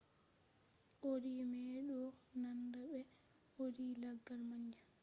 [1.07, 2.01] audi mai do
[2.41, 2.99] nanda be
[3.59, 4.85] audi laggal manja